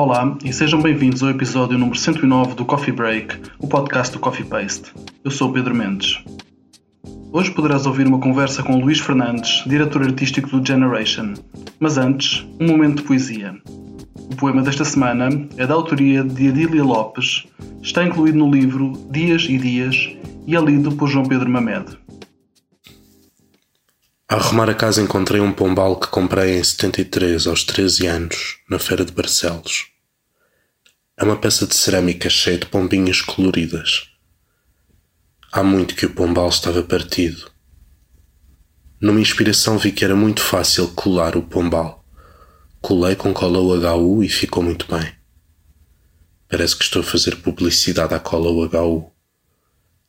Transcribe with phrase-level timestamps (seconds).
[0.00, 4.46] Olá e sejam bem-vindos ao episódio número 109 do Coffee Break, o podcast do Coffee
[4.46, 4.94] Paste.
[5.22, 6.24] Eu sou Pedro Mendes.
[7.30, 11.34] Hoje poderás ouvir uma conversa com Luís Fernandes, diretor artístico do Generation.
[11.78, 13.54] Mas antes, um momento de poesia.
[14.16, 15.28] O poema desta semana
[15.58, 17.46] é da autoria de Adília Lopes,
[17.82, 21.98] está incluído no livro Dias e Dias e é lido por João Pedro Mamed.
[24.30, 28.78] A arrumar a casa encontrei um pombal que comprei em 73, aos 13 anos, na
[28.78, 29.89] feira de Barcelos.
[31.20, 34.08] É uma peça de cerâmica cheia de pombinhas coloridas.
[35.52, 37.50] Há muito que o pombal estava partido.
[39.00, 42.04] Numa inspiração vi que era muito fácil colar o pombal.
[42.80, 45.12] Colei com cola UHU e ficou muito bem.
[46.48, 49.12] Parece que estou a fazer publicidade à cola UHU.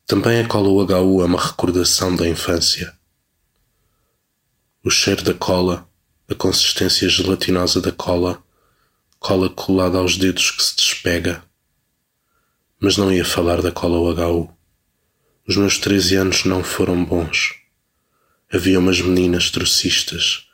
[0.07, 2.97] Também a cola UHU é uma recordação da infância
[4.83, 5.87] o cheiro da cola,
[6.27, 8.41] a consistência gelatinosa da cola,
[9.21, 11.43] cola colada aos dedos que se despega.
[12.79, 14.51] Mas não ia falar da cola UHU.
[15.47, 17.53] Os meus 13 anos não foram bons.
[18.51, 20.49] Havia umas meninas trocistas,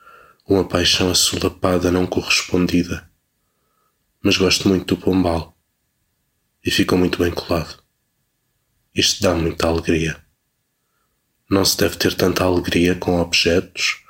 [0.45, 3.09] uma paixão assolapada não correspondida.
[4.21, 5.57] Mas gosto muito do pombal.
[6.63, 7.81] E ficou muito bem colado.
[8.93, 10.21] Isto dá muita alegria.
[11.49, 14.03] Não se deve ter tanta alegria com objetos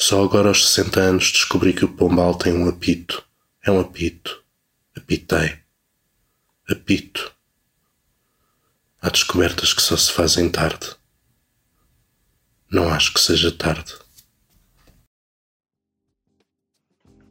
[0.00, 3.24] só agora aos 60 anos descobri que o pombal tem um apito.
[3.66, 4.44] É um apito.
[4.96, 5.56] Apitei.
[6.70, 7.32] Apito.
[9.02, 10.94] Há descobertas que só se fazem tarde.
[12.70, 13.92] Não acho que seja tarde.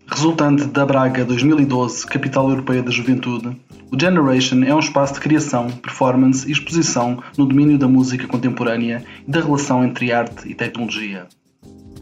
[0.08, 3.60] Resultante da Braga 2012, Capital Europeia da Juventude,
[3.92, 9.06] o Generation é um espaço de criação, performance e exposição no domínio da música contemporânea
[9.26, 11.28] e da relação entre arte e tecnologia.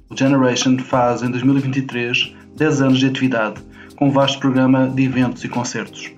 [0.08, 3.60] O Generation faz em 2023 10 anos de atividade,
[3.96, 6.14] com um vasto programa de eventos e concertos.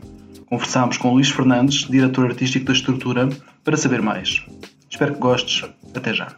[0.48, 3.30] Conversámos com Luís Fernandes, diretor artístico da estrutura,
[3.64, 4.46] para saber mais.
[4.90, 5.64] Espero que gostes.
[5.96, 6.36] Até já.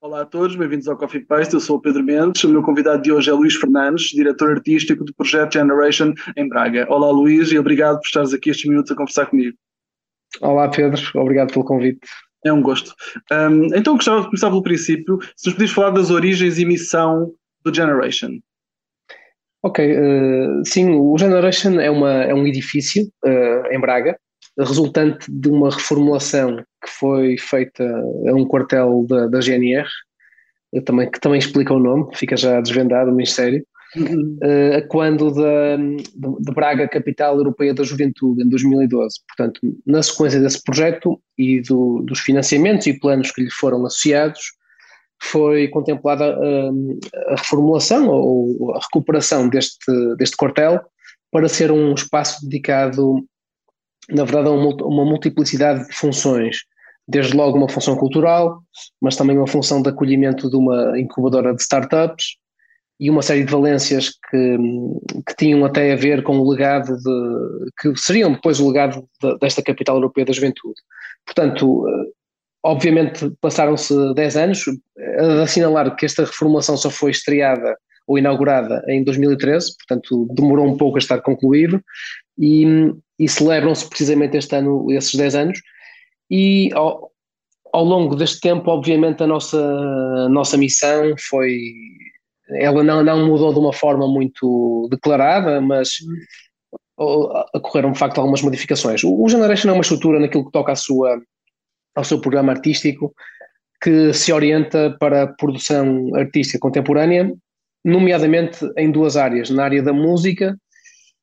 [0.00, 1.54] Olá a todos, bem-vindos ao Coffee Paste.
[1.54, 2.42] Eu sou o Pedro Mendes.
[2.42, 6.84] O meu convidado de hoje é Luís Fernandes, diretor artístico do projeto Generation em Braga.
[6.90, 9.56] Olá, Luís, e obrigado por estares aqui estes minutos a conversar comigo.
[10.40, 11.00] Olá, Pedro.
[11.14, 12.00] Obrigado pelo convite.
[12.44, 12.94] É um gosto.
[13.30, 17.32] Um, então gostava de começar pelo princípio, se nos podias falar das origens e missão
[17.64, 18.38] do Generation.
[19.62, 24.18] Ok, uh, sim, o Generation é, uma, é um edifício uh, em Braga,
[24.58, 29.86] resultante de uma reformulação que foi feita a um quartel da, da GNR,
[30.84, 33.14] também, que também explica o nome, fica já desvendado o
[33.96, 39.16] Uh, quando da, de Braga, capital europeia da juventude, em 2012.
[39.28, 44.40] Portanto, na sequência desse projeto e do, dos financiamentos e planos que lhe foram associados,
[45.22, 46.70] foi contemplada eh,
[47.28, 50.80] a reformulação ou a recuperação deste, deste quartel
[51.30, 53.24] para ser um espaço dedicado,
[54.08, 56.58] na verdade, a uma multiplicidade de funções,
[57.06, 58.62] desde logo uma função cultural,
[59.00, 62.36] mas também uma função de acolhimento de uma incubadora de startups,
[63.00, 64.58] e uma série de valências que,
[65.26, 69.38] que tinham até a ver com o legado de, que seriam depois o legado de,
[69.38, 70.78] desta capital europeia da juventude.
[71.24, 72.10] Portanto, eh,
[72.62, 74.64] obviamente passaram-se 10 anos,
[75.18, 77.74] a assinalar que esta reformulação só foi estreada
[78.06, 81.82] ou inaugurada em 2013, portanto demorou um pouco a estar concluído,
[82.38, 85.60] e, e celebram-se precisamente este ano esses 10 anos,
[86.30, 87.10] e ao,
[87.72, 91.56] ao longo deste tempo, obviamente, a nossa, a nossa missão foi
[92.52, 95.90] ela não, não mudou de uma forma muito declarada, mas
[96.96, 99.02] ocorreram de facto algumas modificações.
[99.04, 101.20] O, Generation é uma estrutura naquilo que toca à sua,
[101.94, 103.14] ao seu programa artístico
[103.82, 107.32] que se orienta para a produção artística contemporânea,
[107.82, 110.54] nomeadamente em duas áreas, na área da música,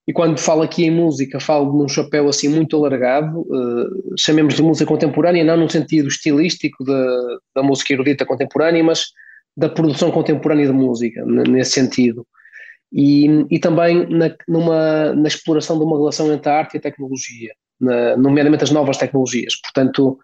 [0.08, 4.64] e quando falo aqui em música, falo num chapéu assim muito alargado, uh, chamemos de
[4.64, 9.08] música contemporânea, não no sentido estilístico de, da música erudita contemporânea, mas
[9.58, 12.26] da produção contemporânea de música, nesse sentido.
[12.94, 16.82] E, e também na, numa, na exploração de uma relação entre a arte e a
[16.82, 17.52] tecnologia,
[17.82, 19.60] na, nomeadamente as novas tecnologias.
[19.60, 20.20] Portanto,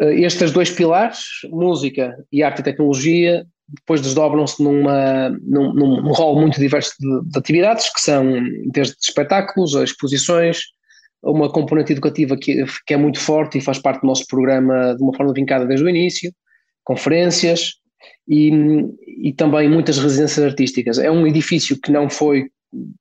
[0.00, 1.18] eh, estes dois pilares,
[1.50, 7.38] música e arte e tecnologia, depois desdobram-se numa, num, num, rol muito diverso de, de,
[7.38, 8.24] atividades, que são
[8.66, 10.60] desde espetáculos, a exposições,
[11.20, 15.02] uma componente educativa que, que é muito forte e faz parte do nosso programa de
[15.02, 16.32] uma forma vincada desde o início,
[16.84, 17.72] conferências,
[18.28, 18.50] e,
[19.22, 20.98] e também muitas residências artísticas.
[20.98, 22.50] É um edifício que não foi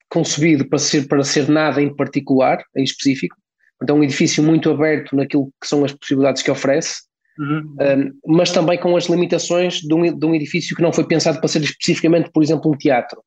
[0.10, 3.36] concebido para ser, para ser nada em particular, em específico,
[3.82, 7.02] então é um edifício muito aberto naquilo que são as possibilidades que oferece,
[7.38, 8.12] uhum.
[8.26, 11.48] mas também com as limitações de um, de um, edifício que não foi pensado para
[11.48, 13.22] ser especificamente, por exemplo, um teatro.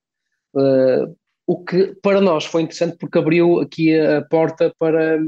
[0.55, 1.15] Uh,
[1.47, 5.19] o que para nós foi interessante porque abriu aqui a porta para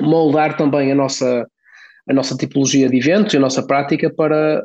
[0.00, 1.46] moldar também a nossa,
[2.08, 4.62] a nossa tipologia de eventos, a nossa prática para,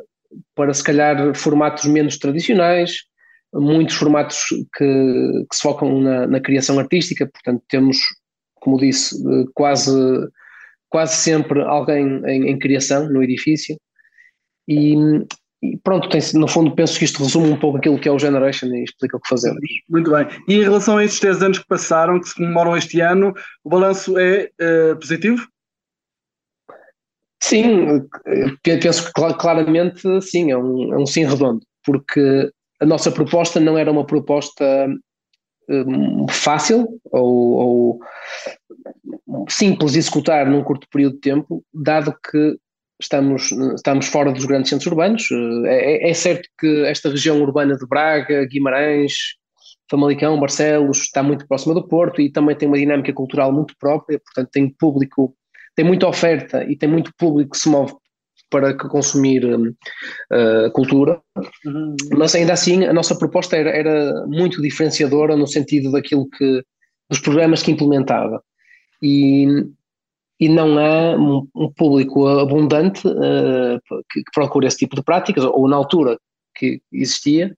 [0.54, 3.04] para se calhar formatos menos tradicionais,
[3.52, 4.44] muitos formatos
[4.76, 7.98] que, que se focam na, na, criação artística, portanto temos,
[8.56, 9.16] como disse,
[9.54, 9.92] quase,
[10.88, 13.76] quase sempre alguém em, em criação no edifício
[14.68, 14.94] e,
[15.62, 18.18] e pronto, tem, no fundo penso que isto resume um pouco aquilo que é o
[18.18, 19.60] Generation e explica o que fazemos.
[19.88, 20.26] Muito bem.
[20.48, 23.32] E em relação a estes 10 anos que passaram, que se comemoram este ano,
[23.64, 25.46] o balanço é uh, positivo?
[27.42, 28.08] Sim,
[28.62, 32.50] penso que claramente sim, é um, é um sim redondo, porque
[32.80, 34.88] a nossa proposta não era uma proposta
[35.68, 38.00] um, fácil ou,
[39.32, 42.56] ou simples de executar num curto período de tempo, dado que
[43.00, 45.28] estamos, estamos fora dos grandes centros urbanos.
[45.66, 49.14] É, é, certo que esta região urbana de Braga, Guimarães,
[49.90, 54.18] Famalicão, Barcelos está muito próxima do Porto e também tem uma dinâmica cultural muito própria,
[54.18, 55.36] portanto tem público,
[55.76, 57.94] tem muita oferta e tem muito público que se move
[58.50, 61.20] para consumir uh, cultura,
[61.64, 61.96] uhum.
[62.16, 66.62] mas ainda assim a nossa proposta era, era muito diferenciadora no sentido daquilo que
[67.10, 68.42] dos programas que implementava.
[69.02, 69.46] E,
[70.40, 73.78] e não há um, um público abundante uh,
[74.10, 76.18] que, que procura esse tipo de práticas, ou na altura
[76.56, 77.54] que existia,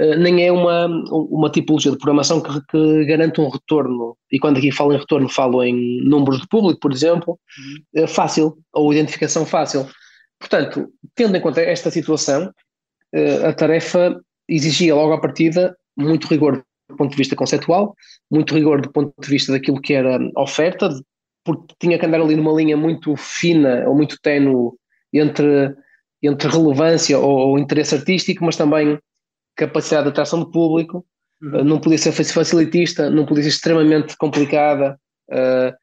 [0.00, 4.58] uh, nem é uma, uma tipologia de programação que, que, garante um retorno, e quando
[4.58, 7.38] aqui falo em retorno falo em números de público, por exemplo,
[7.94, 8.04] uhum.
[8.04, 9.86] uh, fácil, ou identificação fácil.
[10.38, 12.52] Portanto, tendo em conta esta situação,
[13.48, 17.94] a tarefa exigia logo à partida muito rigor do ponto de vista conceptual,
[18.30, 20.90] muito rigor do ponto de vista daquilo que era oferta,
[21.44, 24.72] porque tinha que andar ali numa linha muito fina ou muito tenue
[25.12, 25.74] entre,
[26.22, 28.98] entre relevância ou, ou interesse artístico, mas também
[29.56, 31.04] capacidade de atração do público.
[31.42, 31.60] Uhum.
[31.60, 34.98] Uh, não podia ser facilitista, não podia ser extremamente complicada.
[35.30, 35.74] Uh,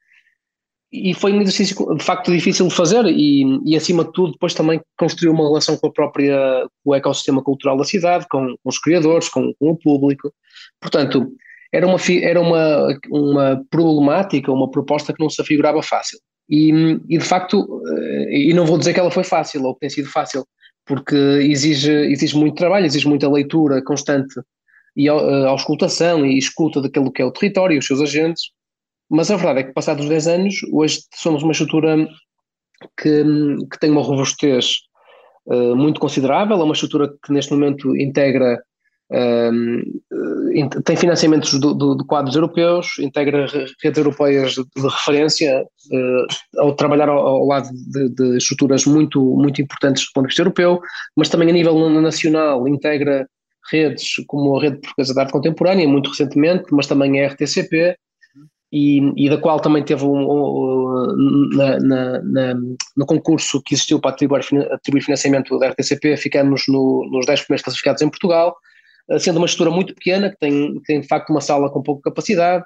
[0.93, 4.53] e foi um exercício de facto difícil de fazer e, e acima de tudo depois
[4.53, 8.69] também construiu uma relação com a própria com o ecossistema cultural da cidade, com, com
[8.69, 10.31] os criadores, com, com, o público.
[10.79, 11.33] Portanto,
[11.73, 16.19] era uma, era uma, uma problemática, uma proposta que não se afigurava fácil.
[16.49, 16.71] E,
[17.09, 19.89] e de facto, eh, e não vou dizer que ela foi fácil ou que tem
[19.89, 20.45] sido fácil,
[20.85, 24.35] porque exige, exige muito trabalho, exige muita leitura constante
[24.95, 28.51] e eh, auscultação e escuta daquilo que é o território os seus agentes,
[29.09, 32.07] mas a verdade é que passados 10 anos, hoje somos uma estrutura
[32.99, 33.23] que,
[33.71, 34.77] que tem uma robustez
[35.45, 38.61] uh, muito considerável, é uma estrutura que neste momento integra
[40.85, 43.45] tem financiamentos do, do, de quadros europeus, integra
[43.81, 49.21] redes europeias de, de referência, uh, ao trabalhar ao, ao lado de, de, estruturas muito,
[49.21, 50.81] muito importantes do ponto de vista europeu,
[51.15, 53.27] mas também a nível nacional integra
[53.71, 57.95] redes como a Rede Portuguesa de Arte Contemporânea, muito recentemente, mas também a RTCP,
[58.71, 62.53] e, e da qual também teve um, um na, na, na,
[62.97, 67.63] no concurso que existiu para atribuir, atribuir financiamento da RTCP, ficamos no, nos 10 primeiros
[67.63, 68.72] classificados em Portugal, eh,
[69.19, 72.09] sendo uma estrutura muito pequena, que tem, que tem de facto uma sala com pouca
[72.09, 72.63] capacidade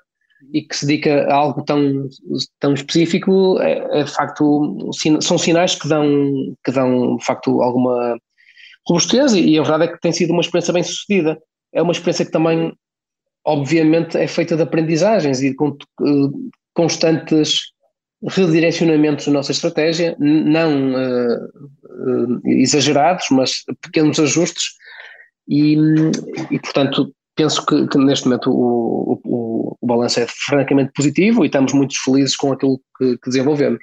[0.54, 2.08] e que se dedica a algo tão,
[2.60, 4.90] tão específico, é, é de facto,
[5.22, 8.18] são sinais que dão, que dão de facto alguma
[8.88, 11.38] robustez e a verdade é que tem sido uma experiência bem sucedida.
[11.74, 12.72] É uma experiência que também,
[13.46, 16.30] obviamente, é feita de aprendizagens e de eh,
[16.74, 17.72] constantes
[18.26, 24.72] redirecionamentos da nossa estratégia, não uh, uh, exagerados, mas pequenos ajustes
[25.48, 25.76] e,
[26.52, 31.48] e portanto, penso que, que neste momento o, o, o, balanço é francamente positivo e
[31.48, 33.80] estamos muito felizes com aquilo que, que desenvolvemos.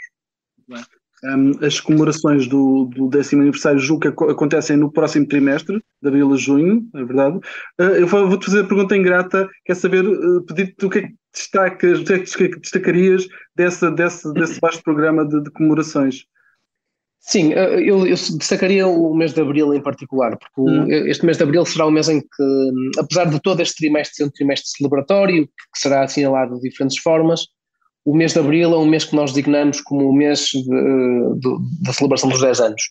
[1.25, 6.35] Um, as comemorações do, do décimo aniversário julgo que acontecem no próximo trimestre, de abril
[6.35, 7.39] a junho, é verdade.
[7.81, 11.15] Uh, eu vou-te fazer a pergunta ingrata, quer saber, uh, pedir-te o que é que
[11.33, 16.27] destacas, o que é que destacarias dessa, desse, desse vasto programa de, de comemorações?
[17.27, 20.87] Sim, eu, eu, destacaria o mês de abril em particular, porque hum.
[21.09, 24.25] este mês de abril será o mês em que, apesar de todo este trimestre ser
[24.25, 27.47] um trimestre celebratório, que será assinalado de diferentes formas,
[28.05, 30.51] o mês de abril é um mês que nós designamos como o mês
[31.81, 32.83] da celebração dos 10 anos.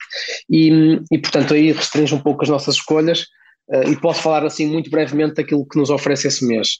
[0.50, 3.28] E, e, portanto, aí restringe um pouco as nossas escolhas
[3.70, 6.80] uh, e posso falar assim muito brevemente daquilo que nos oferece esse mês.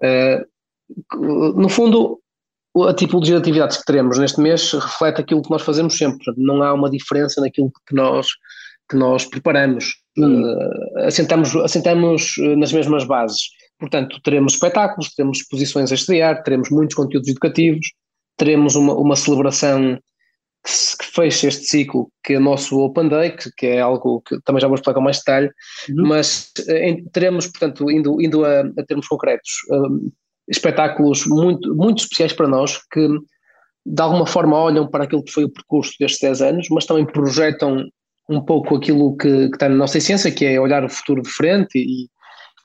[0.00, 2.18] Uh, no fundo,
[2.82, 6.32] a tipologia de atividades que teremos neste mês reflete aquilo que nós fazemos sempre.
[6.36, 8.28] Não há uma diferença naquilo que nós,
[8.90, 9.94] que nós preparamos.
[10.18, 13.42] Uh, assentamos, assentamos eh, nas mesmas bases.
[13.78, 17.86] Portanto, teremos espetáculos, teremos exposições a estrear, teremos muitos conteúdos educativos,
[18.36, 19.98] teremos uma, uma celebração
[20.64, 24.22] que, que fecha este ciclo, que é o nosso Open Day, que, que é algo
[24.22, 25.50] que também já vou explicar com mais detalhe,
[25.90, 26.08] uhum.
[26.08, 30.10] mas em, teremos, portanto, indo, indo a, a termos concretos, um,
[30.48, 33.08] espetáculos muito, muito especiais para nós, que
[33.86, 37.04] de alguma forma olham para aquilo que foi o percurso destes 10 anos, mas também
[37.04, 37.84] projetam
[38.28, 41.28] um pouco aquilo que, que está na nossa essência, que é olhar o futuro de
[41.28, 42.08] frente e,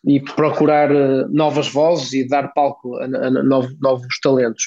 [0.06, 4.64] e procurar uh, novas vozes e dar palco a, a, novos, novos, talentos.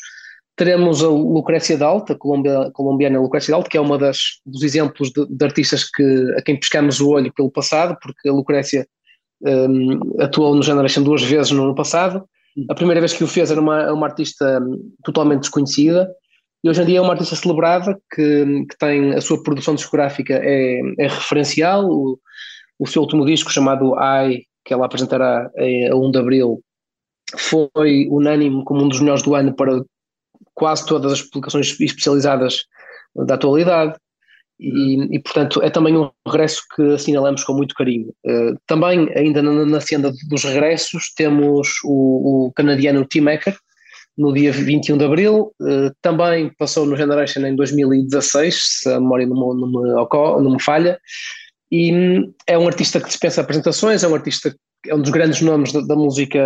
[0.55, 5.27] Teremos a Lucrécia Dalta, a colombiana Lucrécia Dalta, que é uma das, dos exemplos de,
[5.27, 8.87] de, artistas que, a quem pescamos o olho pelo passado, porque a Lucrécia
[9.41, 12.23] um, atuou no Generation duas vezes no ano passado.
[12.69, 16.09] A primeira vez que o fez era uma, uma artista hum, totalmente desconhecida,
[16.65, 20.35] e hoje em dia é uma artista celebrada que, que tem a sua produção discográfica
[20.35, 21.85] é, é referencial.
[21.87, 22.19] O,
[22.79, 26.63] o seu último disco, chamado I, que ela apresentará a 1 de abril,
[27.37, 29.83] foi unânime como um dos melhores do ano para
[30.55, 32.65] quase todas as publicações especializadas
[33.15, 33.99] da atualidade.
[34.61, 38.15] E, e, portanto é também um regresso que assinalamos com muito carinho.
[38.25, 43.57] Uh, também, ainda na, na senda dos regressos, temos o, o canadiano Tim Ecker,
[44.17, 49.27] no dia 21 de abril, uh, também passou no Generation em 2016, se a memória
[49.27, 51.01] não me, não me, não me falha,
[51.71, 54.55] e hum, é um artista que dispensa apresentações, é um artista
[54.87, 56.41] é um dos grandes nomes da, da música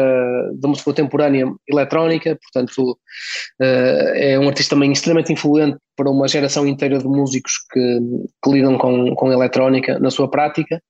[0.54, 6.66] da música contemporânea eletrónica, portanto uh, é um artista também extremamente influente para uma geração
[6.66, 8.00] inteira de músicos que,
[8.42, 10.82] que lidam com, com eletrónica na sua prática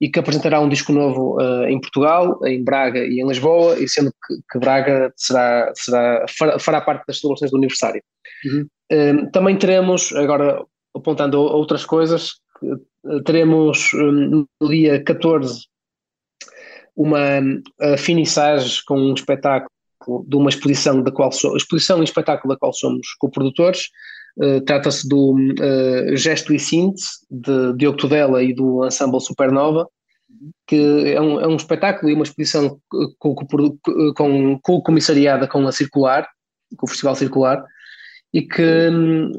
[0.00, 3.88] e que apresentará um disco novo uh, em Portugal, em Braga e em Lisboa, e
[3.88, 6.26] sendo que, que Braga será, será,
[6.58, 8.02] fará, parte das celebrações do aniversário.
[8.44, 8.66] Uhum.
[8.92, 10.62] Uh, também teremos, agora
[10.94, 12.34] apontando a outras coisas,
[13.24, 15.66] teremos um, no dia 14
[16.96, 19.70] uma uh, finissage com um espetáculo
[20.26, 23.88] de uma exposição da qual so, exposição e espetáculo da qual somos co-produtores.
[24.38, 29.86] Uh, Trata-se do uh, Gesto e Síntese de Diogo Tudela e do Ensemble Supernova,
[30.66, 32.78] que é um, é um espetáculo e uma exposição
[33.18, 36.28] com, com, com, comissariada com a Circular,
[36.76, 37.64] com o Festival Circular,
[38.36, 38.90] e que,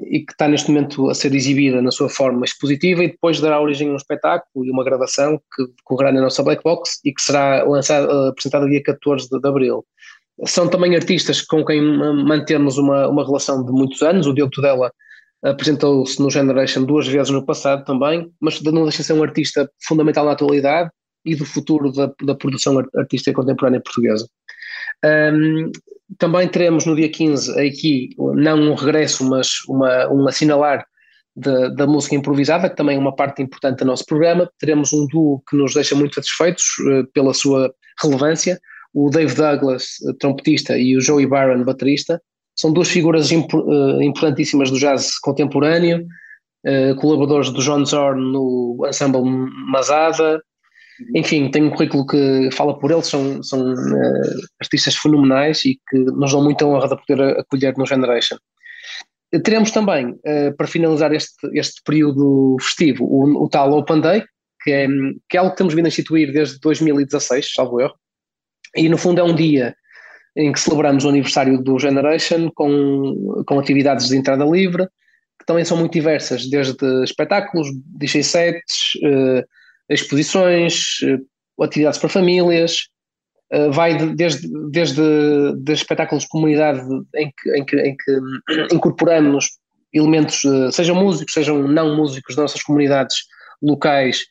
[0.10, 3.62] e que está neste momento a ser exibida na sua forma expositiva e depois dará
[3.62, 7.22] origem a um espetáculo e uma gravação que decorrerá na nossa Black Box e que
[7.22, 9.86] será apresentada dia 14 de, de abril.
[10.46, 14.26] São também artistas com quem mantemos uma, uma relação de muitos anos.
[14.26, 14.92] O Diogo Tudela
[15.44, 19.70] apresentou-se no Generation duas vezes no passado também, mas não deixa de ser um artista
[19.80, 20.90] fundamental na atualidade
[21.24, 24.28] e do futuro da, da produção artística contemporânea portuguesa.
[25.04, 25.72] Um,
[26.18, 30.86] também teremos no dia 15 aqui, não um regresso, mas uma, um assinalar
[31.36, 34.50] de, da música improvisada, que também é uma parte importante do nosso programa.
[34.60, 38.60] Teremos um duo que nos deixa muito satisfeitos uh, pela sua relevância,
[38.94, 42.20] o Dave Douglas, eh, trompetista, e o Joey Byron, baterista.
[42.56, 46.08] São duas figuras uh, importantíssimas do jazz contemporâneo,
[46.66, 50.42] uh, colaboradores do John Zorn no ensemble Masada,
[51.16, 55.98] enfim, tem um currículo que fala por eles, são, são uh, artistas fenomenais e que
[55.98, 58.38] nos dão muita honra de poder acolher no Generation.
[59.44, 64.24] Teremos também, uh, para finalizar este, este período festivo, o, o, tal Open Day,
[64.62, 64.88] que é,
[65.30, 67.96] que é algo que temos vindo a instituir desde 2016, salvo erro,
[68.76, 69.76] e no fundo é um dia
[70.36, 74.88] em que celebramos o aniversário do Generation com, com atividades de entrada livre,
[75.40, 79.44] que também são muito diversas, desde espetáculos, DJ sets, uh,
[79.90, 81.18] exposições, eh,
[81.64, 82.88] atividades para famílias,
[83.52, 85.02] eh, vai desde, desde
[85.58, 86.82] de espetáculos de comunidade
[87.16, 89.58] em que, em que, em que incorporamos
[89.94, 93.16] elementos, eh, sejam músicos, sejam não músicos das nossas comunidades
[93.62, 94.26] locais,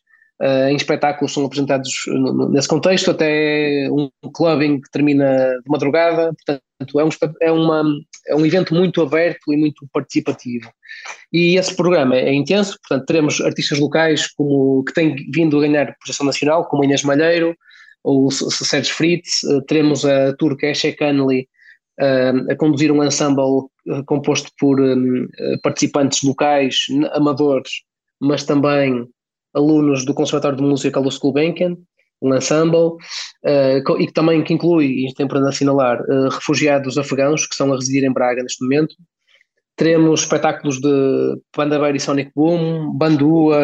[0.68, 1.90] em espetáculos são apresentados
[2.50, 7.08] nesse contexto, até um clubbing que termina de madrugada, portanto é um,
[7.40, 7.84] é, uma,
[8.28, 10.70] é um evento muito aberto e muito participativo.
[11.32, 15.96] E esse programa é intenso, portanto, teremos artistas locais como, que têm vindo a ganhar
[15.98, 17.56] projeção nacional, como Inês Malheiro
[18.04, 21.48] ou Sérgio Fritz, eh, teremos a turca Eshe Canley
[21.98, 24.78] eh, a conduzir um ensemble eh, composto por
[25.62, 27.82] participantes locais, amadores,
[28.20, 29.08] mas também
[29.52, 31.76] alunos do Conservatório de Música Carlos Gulbenkian,
[32.20, 32.96] um ensemble,
[33.44, 37.72] uh, e que também que inclui, e tem para assinalar, uh, refugiados afegãos que estão
[37.72, 38.94] a residir em Braga neste momento.
[39.76, 43.58] Teremos espetáculos de Pandabeira e Sonic Boom, Bandua,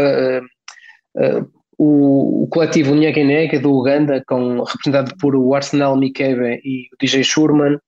[1.17, 6.87] uh, o, o, coletivo Nhega Nega do Uganda, com, representado por o Arsenal Mikebe e
[6.93, 7.79] o DJ Shurman.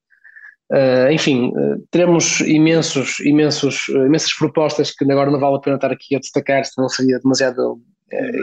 [1.12, 1.52] enfim,
[1.90, 6.64] teremos imensos, imensos, imensas propostas que agora não vale a pena estar aqui a destacar,
[6.64, 7.78] senão seria demasiado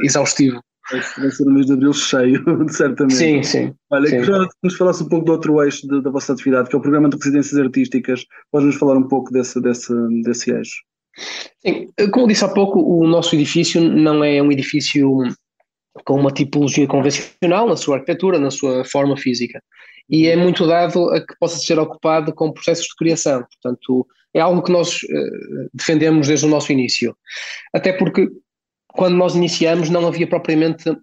[0.04, 3.16] exaustivo Vai ser o mês de abril cheio, certamente.
[3.16, 3.74] Sim, sim.
[3.90, 4.22] Olha, sim.
[4.22, 6.82] que nos falasse um pouco do outro eixo de, da vossa atividade, que é o
[6.82, 8.26] programa de residências artísticas.
[8.52, 10.84] Podes nos falar um pouco desse, desse, desse eixo?
[11.66, 15.24] Sim, como disse há pouco, o nosso edifício não é um edifício
[16.06, 19.62] com uma tipologia convencional na sua arquitetura, na sua forma física.
[20.10, 23.44] E é muito dado a que possa ser ocupado com processos de criação.
[23.44, 27.16] Portanto, é algo que nós uh, defendemos desde o nosso início.
[27.74, 28.28] Até porque,
[28.94, 30.96] quando nós iniciamos, não havia propriamente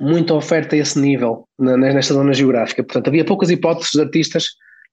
[0.00, 2.82] muita oferta a esse nível, na, nesta zona geográfica.
[2.82, 4.46] Portanto, havia poucas hipóteses de artistas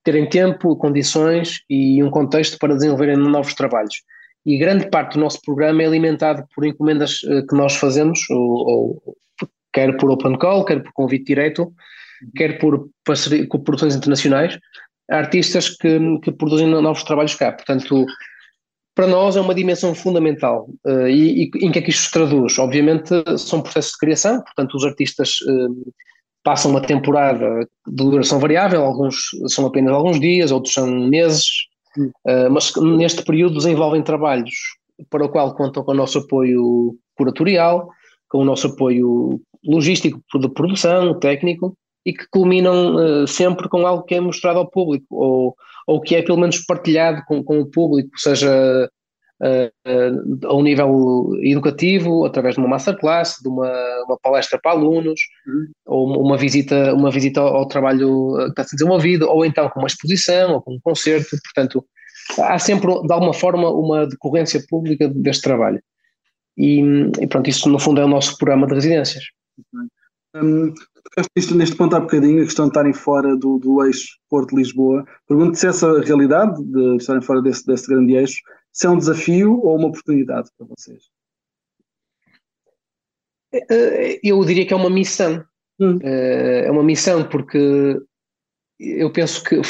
[0.04, 3.96] terem tempo, condições e um contexto para desenvolverem novos trabalhos.
[4.46, 8.40] E grande parte do nosso programa é alimentado por encomendas uh, que nós fazemos, ou,
[8.40, 9.18] ou,
[9.72, 11.72] quer por open call, quer por convite direto,
[12.36, 14.58] quer por, por produções internacionais,
[15.10, 17.52] artistas que, que produzem novos trabalhos cá.
[17.52, 18.06] Portanto,
[19.02, 20.70] para nós é uma dimensão fundamental.
[20.86, 22.60] Uh, e, e, em que é que isto se traduz?
[22.60, 25.94] Obviamente são processos de criação, portanto os artistas uh,
[26.44, 29.16] passam uma temporada de duração variável, alguns
[29.48, 31.48] são apenas alguns dias, outros são meses,
[31.98, 34.54] uh, mas neste período desenvolvem trabalhos
[35.10, 37.90] para o qual contam com o nosso apoio curatorial,
[38.30, 44.04] com o nosso apoio logístico de produção, técnico, e que culminam uh, sempre com algo
[44.04, 45.56] que é mostrado ao público, ou,
[45.88, 48.90] ou que é pelo menos partilhado com, com o público, seja
[49.42, 53.72] uh, uh, ao nível educativo, através de uma masterclass, de uma,
[54.08, 55.68] uma palestra para alunos, uhum.
[55.86, 59.70] ou uma visita, uma visita ao, ao trabalho que está a ser desenvolvido, ou então
[59.70, 61.86] com uma exposição, ou com um concerto, portanto,
[62.40, 65.82] há sempre, de alguma forma, uma decorrência pública deste trabalho.
[66.58, 66.82] E,
[67.20, 69.24] e pronto, isso no fundo é o nosso programa de residências.
[70.36, 75.06] Um, tocaste neste ponto há bocadinho, a questão de estarem fora do, do eixo Porto-Lisboa.
[75.28, 78.42] Pergunto se essa realidade de estarem fora desse, desse grande eixo,
[78.72, 81.04] se é um desafio ou uma oportunidade para vocês?
[83.54, 85.44] Eh, eu diria que é uma missão.
[85.80, 86.00] Hum.
[86.02, 88.00] Eh, é uma missão porque
[88.80, 89.62] eu penso que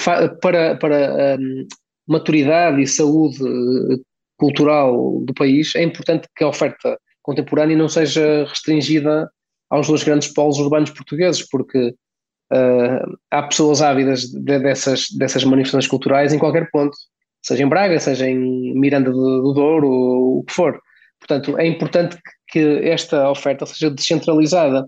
[0.42, 1.68] para, para a hum,
[2.08, 3.98] maturidade e saúde eh,
[4.38, 9.30] cultural do país é importante que a oferta contemporânea não seja restringida
[9.72, 11.96] aos dois grandes polos urbanos portugueses, porque
[12.54, 16.96] uh, há pessoas ávidas de, dessas, dessas manifestações culturais em qualquer ponto,
[17.42, 20.80] seja em Braga, seja em Miranda do, do Douro, ou o que for.
[21.20, 22.18] Portanto, é importante
[22.50, 24.88] que esta oferta seja descentralizada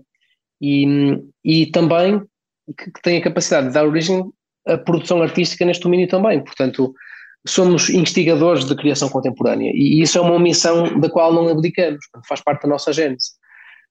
[0.60, 2.20] e, e também
[2.76, 4.22] que, que tenha capacidade de dar origem
[4.66, 6.42] à produção artística neste domínio também.
[6.44, 6.92] Portanto,
[7.46, 12.42] somos instigadores de criação contemporânea e isso é uma missão da qual não abdicamos, faz
[12.42, 13.32] parte da nossa gênese.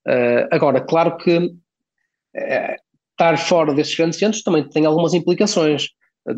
[0.06, 2.74] Uh, agora, claro que uh,
[3.12, 5.88] estar fora destes grandes centros também tem algumas implicações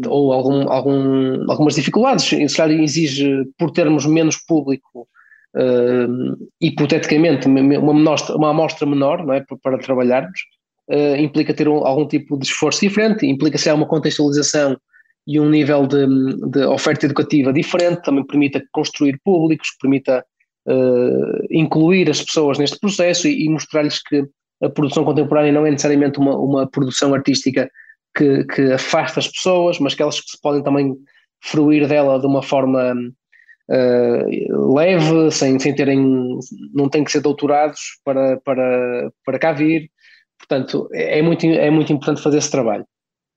[0.08, 2.30] ou algum, algum, algumas dificuldades.
[2.54, 5.08] Calhar exige, por termos menos público,
[6.60, 10.40] hipoteticamente, uma, menor, uma amostra menor não é, para, trabalharmos,
[11.18, 14.76] implica ter um, algum tipo de esforço diferente, implica ser uma contextualização
[15.26, 16.06] e um nível de,
[16.50, 20.24] de oferta educativa diferente, também permita construir públicos, permita
[20.66, 24.24] uh, incluir as pessoas neste processo e, e mostrar-lhes que
[24.62, 27.70] a produção contemporânea não é necessariamente uma, uma produção artística
[28.16, 30.94] que, que, afasta as pessoas, mas que elas que se podem também
[31.42, 32.94] fruir dela de uma forma
[33.70, 36.38] uh, leve, sem, sem terem,
[36.72, 39.90] não têm que ser doutorados para, para, para cá vir.
[40.38, 42.86] Portanto, é muito, é muito importante fazer esse trabalho.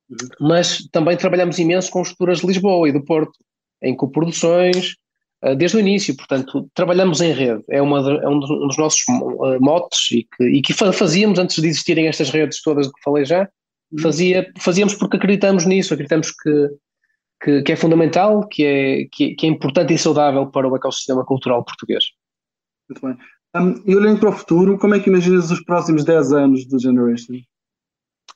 [0.10, 0.48] Uhum.
[0.48, 3.34] Mas também trabalhamos imenso com estruturas de Lisboa e do Porto,
[3.82, 4.96] em coproduções,
[5.58, 10.12] desde o início, portanto, trabalhamos em rede, é, uma, é um, dos, nossos uh, motes
[10.12, 13.47] e que, e que, fazíamos antes de existirem estas redes todas que falei já,
[13.91, 13.99] uhum.
[13.99, 16.69] fazia, fazíamos porque acreditamos nisso, acreditamos que,
[17.41, 21.25] que, que é fundamental, que é, que, que, é importante e saudável para o ecossistema
[21.25, 22.04] cultural português.
[22.89, 23.17] Muito bem.
[23.56, 26.80] Um, e olhando para o futuro, como é que imaginas os próximos 10 anos do
[26.80, 27.36] Generation?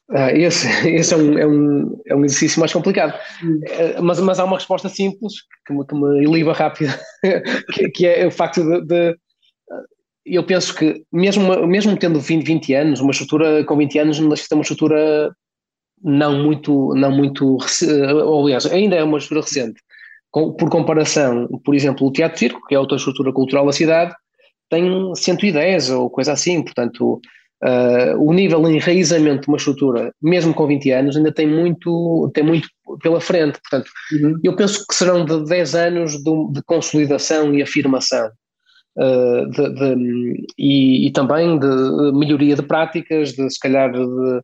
[0.10, 3.14] Uh, esse esse é, um, é, um, é um exercício mais complicado.
[3.44, 5.34] Uh, mas, mas há uma resposta simples
[5.66, 6.94] que me, que me iliba rápido,
[7.74, 9.12] que, que, é o facto de, de.
[9.12, 9.86] Uh,
[10.26, 14.30] eu penso que, mesmo, mesmo tendo 20, 20 anos, uma estrutura com 20 anos, não
[14.30, 15.36] deixa de ter uma estrutura
[16.04, 16.94] não muito.
[16.96, 17.58] Não muito
[18.26, 19.82] ou, aliás, ainda é uma estrutura recente.
[20.32, 24.16] Por comparação, por exemplo, o Teatro Circo, que é outra estrutura cultural da cidade,
[24.70, 27.22] tem 110 ou coisa assim, portanto
[27.64, 32.30] Uh, o nível de enraizamento de uma estrutura, mesmo com 20 anos, ainda tem muito,
[32.34, 32.68] tem muito
[33.02, 33.58] pela frente.
[33.62, 34.38] Portanto, uhum.
[34.44, 38.30] eu penso que serão de 10 anos de, de consolidação e afirmação.
[38.98, 41.68] Uh, de, de, e, e, também de
[42.14, 44.42] melhoria de práticas, de se calhar de,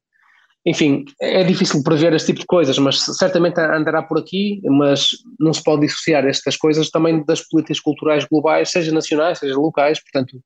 [0.65, 5.53] enfim, é difícil prever este tipo de coisas, mas certamente andará por aqui, mas não
[5.53, 10.41] se pode dissociar estas coisas também das políticas culturais globais, seja nacionais, seja locais, portanto,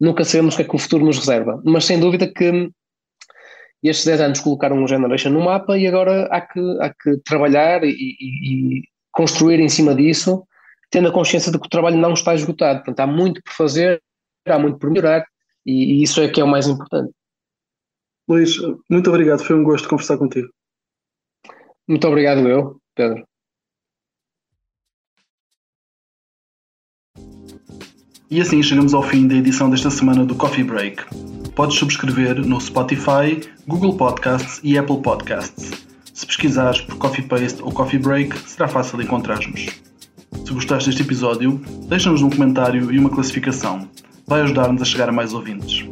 [0.00, 1.60] nunca sabemos o que é que o futuro nos reserva.
[1.64, 2.70] Mas sem dúvida que
[3.82, 7.84] estes 10 anos colocaram o Generation no mapa e agora há que, há que trabalhar
[7.84, 10.46] e, e, e construir em cima disso,
[10.90, 12.78] tendo a consciência de que o trabalho não está esgotado.
[12.78, 14.02] Portanto, há muito por fazer,
[14.46, 15.24] há muito por melhorar
[15.66, 17.12] e, e isso é que é o mais importante.
[18.28, 18.56] Luís,
[18.88, 20.48] muito obrigado, foi um gosto conversar contigo.
[21.86, 23.26] Muito obrigado eu, Pedro.
[28.30, 31.04] E assim chegamos ao fim da edição desta semana do Coffee Break.
[31.54, 35.70] Podes subscrever no Spotify, Google Podcasts e Apple Podcasts.
[36.12, 39.66] Se pesquisares por Coffee Paste ou Coffee Break, será fácil encontrar-nos.
[40.44, 43.88] Se gostaste deste episódio, deixa-nos um comentário e uma classificação.
[44.26, 45.86] Vai ajudar-nos a chegar a mais ouvintes.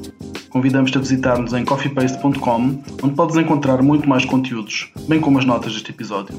[0.49, 5.75] Convidamos-te a visitar-nos em coffeepaste.com, onde podes encontrar muito mais conteúdos, bem como as notas
[5.75, 6.35] deste episódio.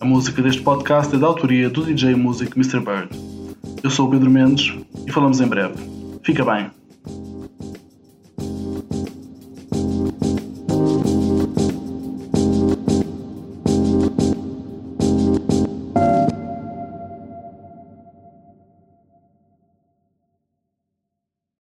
[0.00, 2.80] A música deste podcast é da autoria do DJ Music Mr.
[2.80, 3.39] Bird.
[3.82, 4.74] Eu sou o Pedro Mendes
[5.06, 5.74] e falamos em breve.
[6.22, 6.79] Fica bem.